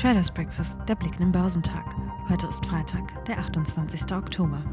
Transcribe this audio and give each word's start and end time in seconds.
Traders 0.00 0.30
Breakfast, 0.30 0.78
der 0.88 0.94
Blick 0.94 1.12
in 1.12 1.26
den 1.26 1.32
Börsentag. 1.32 1.84
Heute 2.30 2.46
ist 2.46 2.64
Freitag, 2.64 3.22
der 3.26 3.38
28. 3.38 4.10
Oktober. 4.14 4.64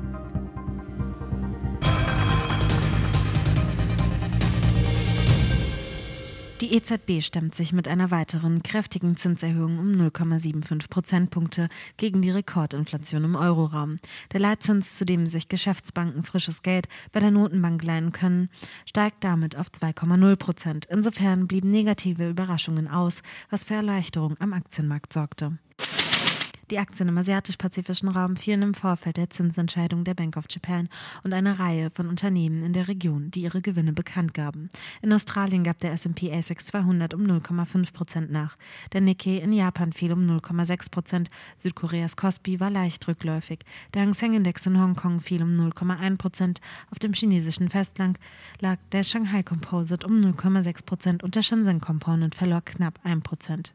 Die 6.60 6.74
EZB 6.74 7.22
stemmt 7.22 7.54
sich 7.54 7.72
mit 7.72 7.88
einer 7.88 8.10
weiteren 8.10 8.64
kräftigen 8.64 9.16
Zinserhöhung 9.16 9.78
um 9.78 9.92
0,75 9.92 10.90
Prozentpunkte 10.90 11.70
gegen 11.98 12.24
die 12.24 12.32
Rekordinflation 12.32 13.26
im 13.26 13.36
Euroraum. 13.36 13.98
Der 14.34 14.40
Leitzins, 14.40 14.98
zu 14.98 15.06
dem 15.06 15.28
sich 15.28 15.50
Geschäftsbanken 15.50 16.24
frisches 16.24 16.64
Geld 16.64 16.88
bei 17.12 17.20
der 17.20 17.30
Notenbank 17.30 17.84
leihen 17.84 18.12
können, 18.12 18.50
steigt 18.88 19.24
damit 19.24 19.56
auf 19.56 19.68
2,0 19.68 20.36
Prozent. 20.38 20.88
Insofern 20.90 21.46
blieben 21.46 21.70
negative 21.70 22.28
Überraschungen 22.28 22.88
aus, 22.88 23.22
was 23.52 23.66
für 23.66 23.76
Erleichterung 23.76 24.36
am 24.40 24.54
Aktienmarkt 24.54 25.14
sorgte. 25.14 25.60
Die 26.70 26.80
Aktien 26.80 27.08
im 27.08 27.18
asiatisch-pazifischen 27.18 28.10
Raum 28.10 28.36
fielen 28.36 28.62
im 28.62 28.74
Vorfeld 28.74 29.16
der 29.16 29.30
Zinsentscheidung 29.30 30.04
der 30.04 30.16
Bank 30.16 30.36
of 30.36 30.48
Japan 30.50 30.90
und 31.24 31.32
eine 31.32 31.60
Reihe 31.60 31.90
von 31.92 32.10
Unternehmen 32.10 32.62
in 32.62 32.74
der 32.74 32.90
Region, 32.90 33.32
die 33.32 33.44
ihre 33.44 33.62
Gewinne 33.62 33.94
bekannt 33.94 34.34
gaben. 34.34 34.68
In 35.02 35.14
Australien 35.14 35.64
gab 35.64 35.78
der 35.78 35.94
S&P 35.94 36.30
ASX 36.30 36.66
200 36.66 37.14
um 37.14 37.22
0,5 37.22 37.94
Prozent 37.94 38.32
nach. 38.32 38.58
Der 38.92 39.00
Nikkei 39.00 39.38
in 39.38 39.54
Japan 39.54 39.94
fiel 39.94 40.12
um 40.12 40.28
0,6 40.30 40.92
Prozent. 40.92 41.30
Südkoreas 41.56 42.18
Kospi 42.18 42.60
war 42.60 42.70
leicht 42.70 43.08
rückläufig. 43.08 43.60
Der 43.94 44.02
Hang 44.02 44.14
Seng 44.14 44.34
Index 44.34 44.66
in 44.66 44.78
Hongkong 44.78 45.22
fiel 45.22 45.44
um 45.44 45.54
0,1 45.54 46.18
Prozent. 46.18 46.60
Auf 46.92 47.00
dem 47.00 47.14
chinesischen 47.14 47.70
Festland 47.70 48.20
lag 48.60 48.78
der 48.92 49.04
Shanghai 49.04 49.42
Composite 49.42 50.06
um 50.06 50.16
0,6 50.18 50.86
Prozent 50.86 51.24
und 51.24 51.36
der 51.36 51.44
Shenzhen 51.44 51.80
Component 51.80 52.36
verlor 52.36 52.62
knapp 52.62 53.00
1 53.06 53.24
Prozent. 53.24 53.74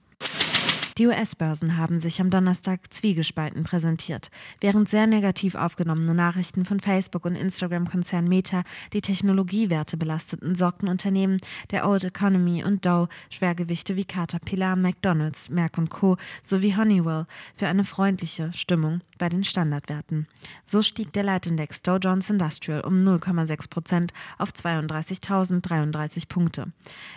Die 0.98 1.06
US-Börsen 1.06 1.78
haben 1.78 2.00
sich 2.00 2.20
am 2.20 2.28
Donnerstag 2.28 2.92
zwiegespalten 2.92 3.62
präsentiert. 3.62 4.30
Während 4.60 4.90
sehr 4.90 5.06
negativ 5.06 5.54
aufgenommene 5.54 6.12
Nachrichten 6.12 6.66
von 6.66 6.80
Facebook 6.80 7.24
und 7.24 7.34
Instagram-Konzern 7.34 8.28
Meta 8.28 8.62
die 8.92 9.00
Technologiewerte 9.00 9.96
belasteten, 9.96 10.54
sorgten 10.54 10.88
Unternehmen 10.88 11.38
der 11.70 11.88
Old 11.88 12.04
Economy 12.04 12.62
und 12.62 12.84
Dow 12.84 13.08
Schwergewichte 13.30 13.96
wie 13.96 14.04
Caterpillar, 14.04 14.76
McDonald's, 14.76 15.48
Merck 15.48 15.78
Co. 15.88 16.18
sowie 16.42 16.76
Honeywell 16.76 17.24
für 17.56 17.68
eine 17.68 17.84
freundliche 17.84 18.52
Stimmung 18.52 19.00
bei 19.16 19.30
den 19.30 19.44
Standardwerten. 19.44 20.26
So 20.66 20.82
stieg 20.82 21.14
der 21.14 21.22
Leitindex 21.22 21.80
Dow 21.80 21.96
Jones 21.96 22.28
Industrial 22.28 22.82
um 22.82 22.98
0,6 22.98 23.70
Prozent 23.70 24.12
auf 24.36 24.50
32.033 24.50 26.28
Punkte. 26.28 26.66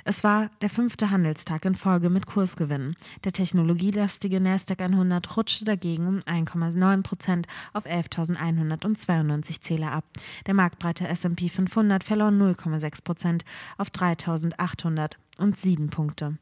Es 0.05 0.23
war 0.23 0.49
der 0.61 0.69
fünfte 0.69 1.11
Handelstag 1.11 1.65
in 1.65 1.75
Folge 1.75 2.09
mit 2.09 2.25
Kursgewinnen. 2.25 2.95
Der 3.25 3.33
Technologie 3.33 3.64
technologielastige 3.66 4.39
Nasdaq 4.39 4.80
100 4.80 5.38
rutschte 5.38 5.66
dagegen 5.66 6.08
um 6.08 6.19
1,9 6.19 7.02
Prozent 7.02 7.47
auf 7.73 7.88
11.192 7.88 9.61
Zähler 9.61 9.91
ab. 9.91 10.03
Der 10.45 10.53
marktbreite 10.53 11.08
S&P 11.08 11.49
500 11.49 12.03
verlor 12.03 12.30
0,6 12.30 13.03
Prozent 13.03 13.43
auf 13.80 13.89
3.807 13.89 15.89
Punkte. 15.89 16.38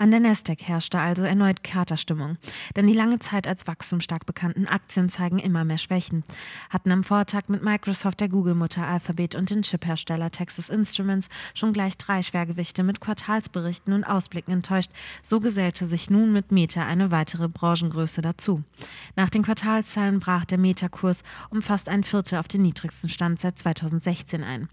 An 0.00 0.12
der 0.12 0.20
Nasdaq 0.20 0.60
herrschte 0.62 1.00
also 1.00 1.22
erneut 1.22 1.64
Katerstimmung, 1.64 2.38
denn 2.76 2.86
die 2.86 2.94
lange 2.94 3.18
Zeit 3.18 3.48
als 3.48 3.66
wachstumsstark 3.66 4.26
bekannten 4.26 4.68
Aktien 4.68 5.08
zeigen 5.08 5.40
immer 5.40 5.64
mehr 5.64 5.78
Schwächen. 5.78 6.22
Hatten 6.70 6.92
am 6.92 7.02
Vortag 7.02 7.48
mit 7.48 7.64
Microsoft, 7.64 8.20
der 8.20 8.28
Google-Mutter 8.28 8.86
Alphabet 8.86 9.34
und 9.34 9.50
den 9.50 9.62
Chiphersteller 9.62 10.30
Texas 10.30 10.68
Instruments 10.68 11.28
schon 11.52 11.72
gleich 11.72 11.96
drei 11.96 12.22
Schwergewichte 12.22 12.84
mit 12.84 13.00
Quartalsberichten 13.00 13.92
und 13.92 14.04
Ausblicken 14.04 14.52
enttäuscht, 14.52 14.92
so 15.24 15.40
gesellte 15.40 15.86
sich 15.86 16.10
nun 16.10 16.32
mit 16.32 16.52
Meta 16.52 16.86
eine 16.86 17.10
weitere 17.10 17.48
Branchengröße 17.48 18.22
dazu. 18.22 18.62
Nach 19.16 19.30
den 19.30 19.42
Quartalszahlen 19.42 20.20
brach 20.20 20.44
der 20.44 20.58
Meta-Kurs 20.58 21.24
um 21.50 21.60
fast 21.60 21.88
ein 21.88 22.04
Viertel 22.04 22.38
auf 22.38 22.46
den 22.46 22.62
niedrigsten 22.62 23.08
Stand 23.08 23.40
seit 23.40 23.58
2016 23.58 24.44
ein. 24.44 24.68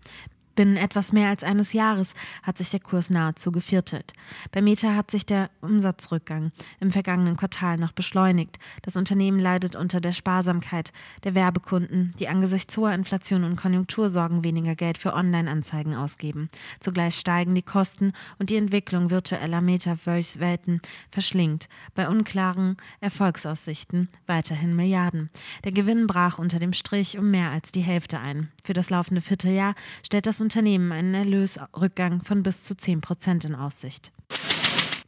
Binnen 0.55 0.77
etwas 0.77 1.11
mehr 1.11 1.29
als 1.29 1.43
eines 1.43 1.73
Jahres 1.73 2.13
hat 2.43 2.57
sich 2.57 2.69
der 2.69 2.79
Kurs 2.79 3.09
nahezu 3.09 3.51
geviertelt. 3.51 4.13
Bei 4.51 4.61
Meta 4.61 4.95
hat 4.95 5.11
sich 5.11 5.25
der 5.25 5.49
Umsatzrückgang 5.61 6.51
im 6.79 6.91
vergangenen 6.91 7.35
Quartal 7.35 7.77
noch 7.77 7.91
beschleunigt. 7.91 8.57
Das 8.81 8.95
Unternehmen 8.95 9.39
leidet 9.39 9.75
unter 9.75 9.99
der 9.99 10.13
Sparsamkeit 10.13 10.93
der 11.23 11.35
Werbekunden, 11.35 12.11
die 12.19 12.29
angesichts 12.29 12.77
hoher 12.77 12.93
Inflation 12.93 13.43
und 13.43 13.57
Konjunktursorgen 13.57 14.43
weniger 14.43 14.75
Geld 14.75 14.97
für 14.97 15.13
Online-Anzeigen 15.13 15.93
ausgeben. 15.93 16.49
Zugleich 16.79 17.15
steigen 17.15 17.53
die 17.53 17.61
Kosten 17.61 18.13
und 18.39 18.49
die 18.49 18.57
Entwicklung 18.57 19.09
virtueller 19.09 19.61
Metaverse-Welten 19.61 20.81
verschlingt. 21.11 21.67
Bei 21.93 22.07
unklaren 22.07 22.77
Erfolgsaussichten 23.01 24.07
weiterhin 24.25 24.75
Milliarden. 24.75 25.29
Der 25.65 25.73
Gewinn 25.73 26.07
brach 26.07 26.39
unter 26.39 26.59
dem 26.59 26.73
Strich 26.73 27.17
um 27.17 27.29
mehr 27.29 27.51
als 27.51 27.71
die 27.71 27.81
Hälfte 27.81 28.19
ein. 28.19 28.51
Für 28.63 28.73
das 28.73 28.89
laufende 28.89 29.21
Vierteljahr 29.21 29.75
stellt 30.03 30.27
das 30.27 30.41
Unternehmen 30.45 30.91
einen 30.91 31.15
Erlösrückgang 31.15 32.21
von 32.21 32.43
bis 32.43 32.65
zu 32.65 32.77
10 32.77 33.01
Prozent 33.01 33.45
in 33.45 33.55
Aussicht. 33.55 34.11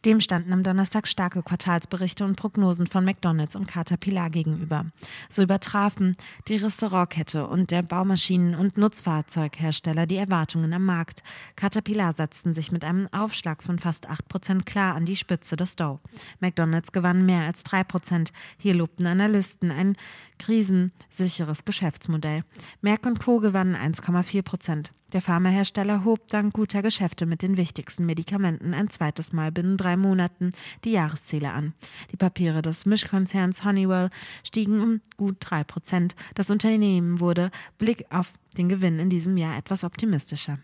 Dem 0.04 0.20
standen 0.20 0.52
am 0.52 0.64
Donnerstag 0.64 1.08
starke 1.08 1.44
Quartalsberichte 1.44 2.26
und 2.26 2.38
Prognosen 2.38 2.88
von 2.88 3.06
McDonalds 3.06 3.56
und 3.56 3.68
Caterpillar 3.68 4.32
gegenüber. 4.32 4.88
So 5.30 5.44
übertrafen 5.44 6.16
die 6.48 6.56
Restaurantkette 6.56 7.46
und 7.46 7.70
der 7.70 7.84
Baumaschinen- 7.84 8.56
und 8.56 8.80
Nutzfahrzeughersteller 8.80 10.08
die 10.08 10.16
Erwartungen 10.16 10.74
am 10.74 10.86
Markt. 10.86 11.22
Caterpillar 11.56 12.16
setzten 12.16 12.56
sich 12.56 12.72
mit 12.72 12.84
einem 12.84 13.08
Aufschlag 13.12 13.62
von 13.62 13.78
fast 13.78 14.10
8 14.10 14.28
Prozent 14.28 14.66
klar 14.66 14.96
an 14.96 15.06
die 15.06 15.16
Spitze 15.16 15.56
des 15.56 15.76
Dow. 15.76 16.00
McDonalds 16.40 16.92
gewann 16.92 17.28
mehr 17.28 17.44
als 17.44 17.62
3 17.62 17.84
Prozent. 17.84 18.34
Hier 18.58 18.74
lobten 18.74 19.06
Analysten 19.06 19.70
ein 19.70 19.98
krisensicheres 20.40 21.64
Geschäftsmodell. 21.64 22.44
Merck 22.82 23.04
Co. 23.24 23.40
gewannen 23.40 23.76
1,4 23.76 24.42
Prozent. 24.42 24.94
Der 25.14 25.22
Pharmahersteller 25.22 26.04
hob 26.04 26.28
dank 26.28 26.54
guter 26.54 26.82
Geschäfte 26.82 27.26
mit 27.26 27.42
den 27.42 27.56
wichtigsten 27.56 28.06
Medikamenten 28.06 28.74
ein 28.74 28.90
zweites 28.90 29.32
Mal 29.32 29.54
binnen 29.54 29.78
drei 29.78 29.96
Monaten 29.96 30.50
die 30.84 30.92
Jahresziele 30.92 31.54
an. 31.54 31.74
Die 32.12 32.18
Papiere 32.18 32.62
des 32.62 32.86
Mischkonzerns 32.86 33.64
Honeywell 33.64 34.10
stiegen 34.44 34.82
um 34.82 35.02
gut 35.16 35.38
drei 35.40 35.64
Prozent. 35.64 36.16
Das 36.36 36.50
Unternehmen 36.50 37.22
wurde 37.22 37.52
Blick 37.78 38.06
auf 38.10 38.34
den 38.58 38.68
Gewinn 38.68 39.00
in 39.00 39.10
diesem 39.10 39.38
Jahr 39.38 39.58
etwas 39.58 39.86
optimistischer. 39.86 40.60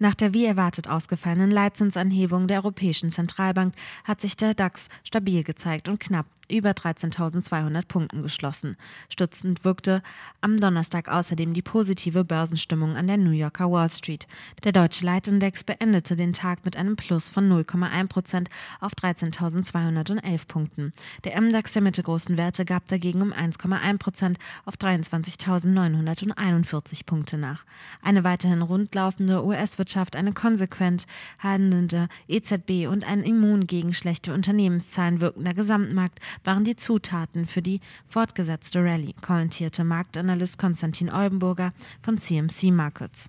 Nach 0.00 0.14
der 0.14 0.32
wie 0.32 0.46
erwartet 0.46 0.88
ausgefallenen 0.88 1.50
Leitzinsanhebung 1.50 2.46
der 2.48 2.58
Europäischen 2.58 3.10
Zentralbank 3.10 3.74
hat 4.04 4.22
sich 4.22 4.36
der 4.36 4.54
DAX 4.54 4.88
stabil 5.04 5.44
gezeigt 5.44 5.88
und 5.88 6.00
knapp 6.00 6.26
über 6.48 6.70
13.200 6.70 7.86
Punkten 7.86 8.22
geschlossen. 8.22 8.76
Stützend 9.08 9.64
wirkte 9.64 10.02
am 10.40 10.58
Donnerstag 10.58 11.08
außerdem 11.08 11.54
die 11.54 11.62
positive 11.62 12.24
Börsenstimmung 12.24 12.96
an 12.96 13.06
der 13.06 13.16
New 13.16 13.30
Yorker 13.30 13.70
Wall 13.70 13.88
Street. 13.88 14.26
Der 14.64 14.72
deutsche 14.72 15.04
Leitindex 15.04 15.62
beendete 15.64 16.16
den 16.16 16.32
Tag 16.32 16.64
mit 16.64 16.76
einem 16.76 16.96
Plus 16.96 17.28
von 17.28 17.50
0,1 17.50 18.08
Prozent 18.08 18.50
auf 18.80 18.92
13.211 18.92 20.46
Punkten. 20.46 20.92
Der 21.24 21.40
MDAX 21.40 21.72
der 21.72 21.82
mittelgroßen 21.82 22.36
Werte 22.36 22.64
gab 22.64 22.86
dagegen 22.86 23.22
um 23.22 23.32
1,1 23.32 23.98
Prozent 23.98 24.38
auf 24.64 24.74
23.941 24.74 27.06
Punkte 27.06 27.38
nach. 27.38 27.64
Eine 28.02 28.24
weiterhin 28.24 28.62
rundlaufende 28.62 29.44
US-Wirtschaft, 29.44 30.16
eine 30.16 30.32
konsequent 30.32 31.06
handelnde 31.38 32.08
EZB 32.28 32.88
und 32.88 33.04
ein 33.04 33.22
Immun 33.22 33.66
gegen 33.66 33.94
schlechte 33.94 34.34
Unternehmenszahlen 34.34 35.20
wirkender 35.20 35.54
Gesamtmarkt 35.54 36.18
waren 36.42 36.64
die 36.64 36.76
Zutaten 36.76 37.46
für 37.46 37.62
die 37.62 37.80
fortgesetzte 38.08 38.82
Rallye, 38.82 39.14
kommentierte 39.20 39.84
Marktanalyst 39.84 40.58
Konstantin 40.58 41.10
Oldenburger 41.10 41.72
von 42.02 42.18
CMC 42.18 42.72
Markets. 42.72 43.28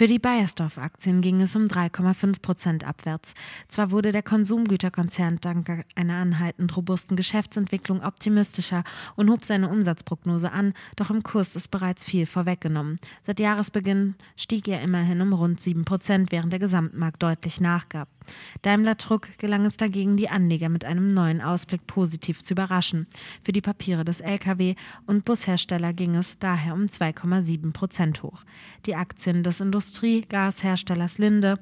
Für 0.00 0.06
die 0.06 0.18
Bayersdorf-Aktien 0.18 1.20
ging 1.20 1.42
es 1.42 1.54
um 1.56 1.64
3,5 1.64 2.40
Prozent 2.40 2.84
abwärts. 2.86 3.34
Zwar 3.68 3.90
wurde 3.90 4.12
der 4.12 4.22
Konsumgüterkonzern 4.22 5.42
dank 5.42 5.84
einer 5.94 6.14
anhaltend 6.14 6.74
robusten 6.74 7.16
Geschäftsentwicklung 7.16 8.02
optimistischer 8.02 8.82
und 9.16 9.28
hob 9.28 9.44
seine 9.44 9.68
Umsatzprognose 9.68 10.52
an, 10.52 10.72
doch 10.96 11.10
im 11.10 11.22
Kurs 11.22 11.54
ist 11.54 11.70
bereits 11.70 12.06
viel 12.06 12.24
vorweggenommen. 12.24 12.96
Seit 13.26 13.40
Jahresbeginn 13.40 14.14
stieg 14.36 14.68
er 14.68 14.80
immerhin 14.80 15.20
um 15.20 15.34
rund 15.34 15.60
7 15.60 15.84
Prozent, 15.84 16.32
während 16.32 16.50
der 16.50 16.60
Gesamtmarkt 16.60 17.22
deutlich 17.22 17.60
nachgab. 17.60 18.08
Daimler 18.62 18.96
Truck 18.96 19.28
gelang 19.38 19.66
es 19.66 19.76
dagegen, 19.76 20.16
die 20.16 20.30
Anleger 20.30 20.70
mit 20.70 20.86
einem 20.86 21.08
neuen 21.08 21.40
Ausblick 21.40 21.86
positiv 21.86 22.42
zu 22.42 22.54
überraschen. 22.54 23.06
Für 23.42 23.52
die 23.52 23.60
Papiere 23.60 24.04
des 24.04 24.22
Lkw- 24.22 24.76
und 25.06 25.26
Bushersteller 25.26 25.92
ging 25.92 26.14
es 26.14 26.38
daher 26.38 26.72
um 26.72 26.84
2,7 26.84 27.72
Prozent 27.72 28.22
hoch. 28.22 28.44
Die 28.86 28.94
Aktien 28.94 29.42
des 29.42 29.60
Industriegasherstellers 29.90 31.18
Linde 31.18 31.58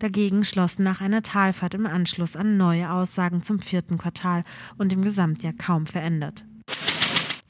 dagegen 0.00 0.44
schlossen 0.44 0.82
nach 0.82 1.00
einer 1.00 1.22
Talfahrt 1.22 1.74
im 1.74 1.86
Anschluss 1.86 2.34
an 2.34 2.56
neue 2.56 2.90
Aussagen 2.90 3.44
zum 3.44 3.60
vierten 3.60 3.96
Quartal 3.96 4.42
und 4.76 4.92
im 4.92 5.02
Gesamtjahr 5.02 5.52
kaum 5.52 5.86
verändert. 5.86 6.44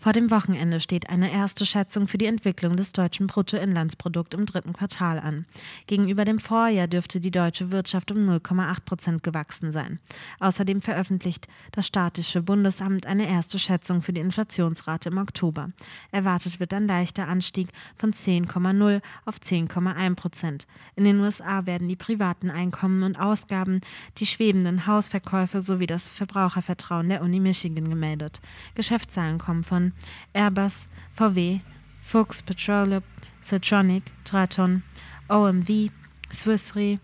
Vor 0.02 0.14
dem 0.14 0.30
Wochenende 0.30 0.80
steht 0.80 1.10
eine 1.10 1.30
erste 1.30 1.66
Schätzung 1.66 2.08
für 2.08 2.16
die 2.16 2.24
Entwicklung 2.24 2.74
des 2.74 2.92
deutschen 2.92 3.26
Bruttoinlandsprodukts 3.26 4.34
im 4.34 4.46
dritten 4.46 4.72
Quartal 4.72 5.18
an. 5.18 5.44
Gegenüber 5.88 6.24
dem 6.24 6.38
Vorjahr 6.38 6.88
dürfte 6.88 7.20
die 7.20 7.30
deutsche 7.30 7.70
Wirtschaft 7.70 8.10
um 8.10 8.16
0,8 8.16 8.84
Prozent 8.86 9.22
gewachsen 9.22 9.72
sein. 9.72 9.98
Außerdem 10.38 10.80
veröffentlicht 10.80 11.48
das 11.72 11.86
Statische 11.86 12.40
Bundesamt 12.40 13.04
eine 13.04 13.28
erste 13.28 13.58
Schätzung 13.58 14.00
für 14.00 14.14
die 14.14 14.22
Inflationsrate 14.22 15.10
im 15.10 15.18
Oktober. 15.18 15.68
Erwartet 16.12 16.60
wird 16.60 16.72
ein 16.72 16.88
leichter 16.88 17.28
Anstieg 17.28 17.68
von 17.98 18.14
10,0 18.14 19.02
auf 19.26 19.36
10,1 19.36 20.14
Prozent. 20.14 20.66
In 20.96 21.04
den 21.04 21.20
USA 21.20 21.66
werden 21.66 21.88
die 21.88 21.96
privaten 21.96 22.50
Einkommen 22.50 23.02
und 23.02 23.20
Ausgaben, 23.20 23.82
die 24.16 24.24
schwebenden 24.24 24.86
Hausverkäufe 24.86 25.60
sowie 25.60 25.86
das 25.86 26.08
Verbrauchervertrauen 26.08 27.10
der 27.10 27.20
Uni 27.20 27.38
Michigan 27.38 27.90
gemeldet. 27.90 28.40
Geschäftszahlen 28.74 29.36
kommen 29.36 29.62
von 29.62 29.89
Airbus, 30.34 30.88
VW, 31.16 31.62
Fuchs 32.00 32.42
Petroleum, 32.42 33.04
Siltronic, 33.42 34.02
Traton, 34.24 34.82
OMV, 35.28 35.90
Swiss 36.30 36.74
Re, 36.74 36.98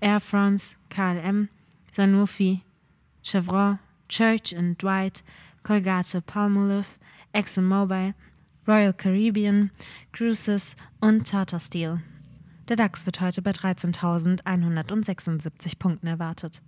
Air 0.00 0.20
France, 0.20 0.76
KLM, 0.90 1.48
Sanofi, 1.92 2.62
Chevron, 3.22 3.80
Church 4.08 4.52
and 4.52 4.78
Dwight, 4.78 5.22
Colgate 5.62 6.22
Palmolive, 6.26 6.98
ExxonMobil, 7.34 8.14
Royal 8.66 8.92
Caribbean, 8.92 9.70
Cruises 10.12 10.76
und 11.00 11.26
Tata 11.26 11.58
Steel. 11.58 12.02
Der 12.68 12.76
DAX 12.76 13.06
wird 13.06 13.20
heute 13.20 13.42
bei 13.42 13.50
13.176 13.50 15.78
Punkten 15.78 16.06
erwartet. 16.06 16.62